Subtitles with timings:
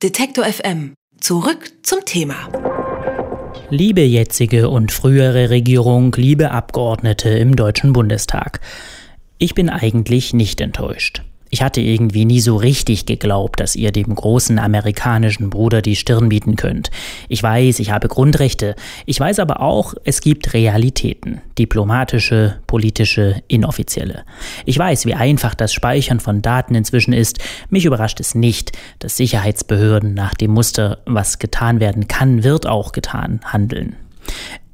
[0.00, 0.94] Detektor FM.
[1.20, 2.48] Zurück zum Thema.
[3.68, 8.60] Liebe jetzige und frühere Regierung, liebe Abgeordnete im Deutschen Bundestag.
[9.38, 11.24] Ich bin eigentlich nicht enttäuscht.
[11.50, 16.28] Ich hatte irgendwie nie so richtig geglaubt, dass ihr dem großen amerikanischen Bruder die Stirn
[16.28, 16.90] bieten könnt.
[17.28, 18.74] Ich weiß, ich habe Grundrechte.
[19.06, 21.40] Ich weiß aber auch, es gibt Realitäten.
[21.58, 24.24] Diplomatische, politische, inoffizielle.
[24.64, 27.38] Ich weiß, wie einfach das Speichern von Daten inzwischen ist.
[27.70, 32.92] Mich überrascht es nicht, dass Sicherheitsbehörden nach dem Muster, was getan werden kann, wird auch
[32.92, 33.96] getan, handeln.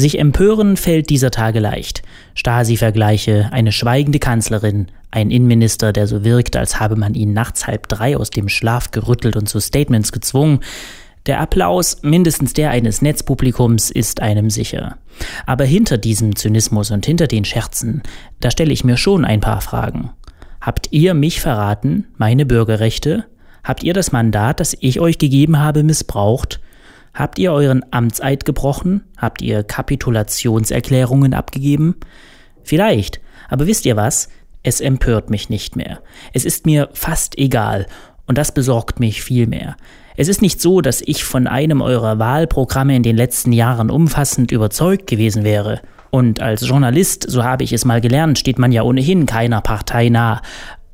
[0.00, 2.02] Sich empören fällt dieser Tage leicht.
[2.36, 7.88] Stasi-Vergleiche, eine schweigende Kanzlerin, ein Innenminister, der so wirkt, als habe man ihn nachts halb
[7.88, 10.60] drei aus dem Schlaf gerüttelt und zu Statements gezwungen.
[11.26, 14.98] Der Applaus, mindestens der eines Netzpublikums, ist einem sicher.
[15.46, 18.04] Aber hinter diesem Zynismus und hinter den Scherzen,
[18.38, 20.10] da stelle ich mir schon ein paar Fragen.
[20.60, 23.24] Habt ihr mich verraten, meine Bürgerrechte?
[23.64, 26.60] Habt ihr das Mandat, das ich euch gegeben habe, missbraucht?
[27.18, 29.02] Habt ihr euren Amtseid gebrochen?
[29.16, 31.96] Habt ihr Kapitulationserklärungen abgegeben?
[32.62, 33.20] Vielleicht.
[33.48, 34.28] Aber wisst ihr was?
[34.62, 35.98] Es empört mich nicht mehr.
[36.32, 37.86] Es ist mir fast egal.
[38.26, 39.76] Und das besorgt mich viel mehr.
[40.16, 44.52] Es ist nicht so, dass ich von einem eurer Wahlprogramme in den letzten Jahren umfassend
[44.52, 45.80] überzeugt gewesen wäre.
[46.10, 50.08] Und als Journalist, so habe ich es mal gelernt, steht man ja ohnehin keiner Partei
[50.08, 50.40] nah.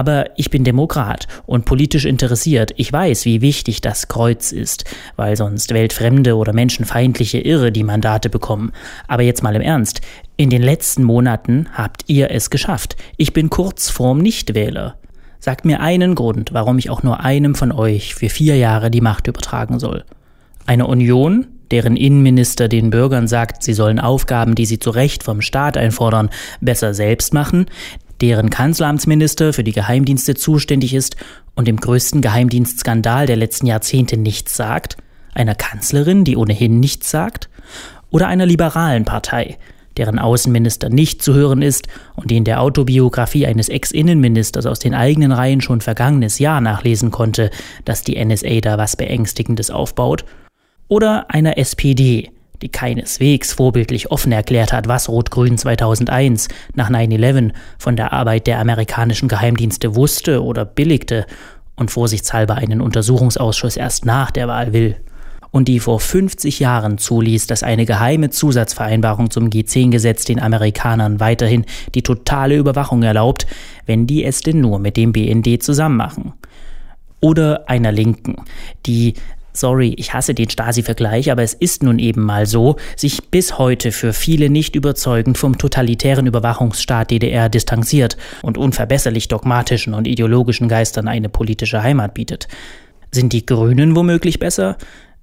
[0.00, 2.72] Aber ich bin Demokrat und politisch interessiert.
[2.78, 8.30] Ich weiß, wie wichtig das Kreuz ist, weil sonst weltfremde oder menschenfeindliche Irre die Mandate
[8.30, 8.72] bekommen.
[9.08, 10.00] Aber jetzt mal im Ernst.
[10.38, 12.96] In den letzten Monaten habt ihr es geschafft.
[13.18, 14.96] Ich bin kurz vorm Nichtwähler.
[15.38, 19.02] Sagt mir einen Grund, warum ich auch nur einem von euch für vier Jahre die
[19.02, 20.06] Macht übertragen soll.
[20.64, 25.42] Eine Union, deren Innenminister den Bürgern sagt, sie sollen Aufgaben, die sie zu Recht vom
[25.42, 26.30] Staat einfordern,
[26.62, 27.66] besser selbst machen,
[28.20, 31.16] deren Kanzleramtsminister für die Geheimdienste zuständig ist
[31.54, 34.96] und dem größten Geheimdienstskandal der letzten Jahrzehnte nichts sagt,
[35.34, 37.48] einer Kanzlerin, die ohnehin nichts sagt,
[38.10, 39.58] oder einer liberalen Partei,
[39.96, 44.94] deren Außenminister nicht zu hören ist und die in der Autobiografie eines Ex-Innenministers aus den
[44.94, 47.50] eigenen Reihen schon vergangenes Jahr nachlesen konnte,
[47.84, 50.24] dass die NSA da was Beängstigendes aufbaut,
[50.88, 52.30] oder einer SPD,
[52.62, 58.58] die keineswegs vorbildlich offen erklärt hat, was Rot-Grün 2001 nach 9-11 von der Arbeit der
[58.58, 61.26] amerikanischen Geheimdienste wusste oder billigte
[61.76, 64.96] und vorsichtshalber einen Untersuchungsausschuss erst nach der Wahl will.
[65.52, 71.64] Und die vor 50 Jahren zuließ, dass eine geheime Zusatzvereinbarung zum G10-Gesetz den Amerikanern weiterhin
[71.94, 73.46] die totale Überwachung erlaubt,
[73.86, 76.34] wenn die es denn nur mit dem BND zusammen machen
[77.20, 78.36] oder einer Linken,
[78.86, 79.14] die
[79.52, 83.92] sorry, ich hasse den Stasi-Vergleich, aber es ist nun eben mal so, sich bis heute
[83.92, 91.08] für viele nicht überzeugend vom totalitären Überwachungsstaat DDR distanziert und unverbesserlich dogmatischen und ideologischen Geistern
[91.08, 92.48] eine politische Heimat bietet.
[93.10, 94.76] Sind die Grünen womöglich besser?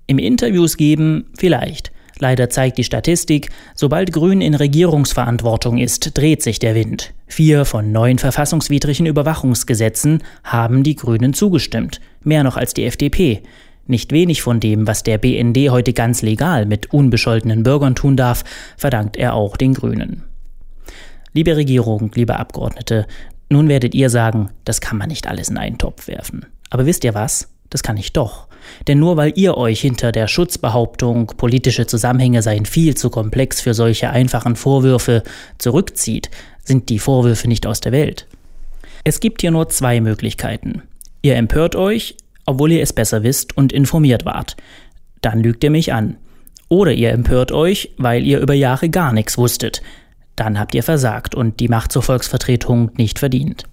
[0.08, 1.92] Im Interviews geben vielleicht.
[2.20, 7.14] Leider zeigt die Statistik, sobald Grün in Regierungsverantwortung ist, dreht sich der Wind.
[7.28, 13.44] Vier von neun verfassungswidrigen Überwachungsgesetzen haben die Grünen zugestimmt, mehr noch als die FDP.
[13.88, 18.44] Nicht wenig von dem, was der BND heute ganz legal mit unbescholtenen Bürgern tun darf,
[18.76, 20.24] verdankt er auch den Grünen.
[21.34, 23.08] Liebe Regierung, liebe Abgeordnete,
[23.50, 26.46] nun werdet ihr sagen, das kann man nicht alles in einen Topf werfen.
[26.70, 27.50] Aber wisst ihr was?
[27.70, 28.48] Das kann ich doch.
[28.88, 33.74] Denn nur weil ihr euch hinter der Schutzbehauptung, politische Zusammenhänge seien viel zu komplex für
[33.74, 35.24] solche einfachen Vorwürfe
[35.58, 36.30] zurückzieht,
[36.64, 38.28] sind die Vorwürfe nicht aus der Welt.
[39.04, 40.82] Es gibt hier nur zwei Möglichkeiten.
[41.22, 44.58] Ihr empört euch, obwohl ihr es besser wisst und informiert wart.
[45.22, 46.18] Dann lügt ihr mich an.
[46.70, 49.84] Oder ihr empört euch, weil ihr über Jahre gar nichts wusstet.
[50.36, 53.66] Dann habt ihr versagt und die Macht zur Volksvertretung nicht verdient.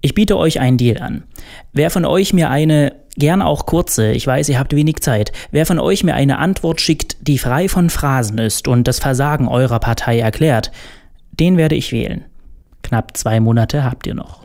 [0.00, 1.24] Ich biete euch einen Deal an.
[1.72, 5.64] Wer von euch mir eine, gern auch kurze, ich weiß, ihr habt wenig Zeit, wer
[5.64, 9.78] von euch mir eine Antwort schickt, die frei von Phrasen ist und das Versagen eurer
[9.78, 10.72] Partei erklärt,
[11.32, 12.24] den werde ich wählen.
[12.82, 14.44] Knapp zwei Monate habt ihr noch.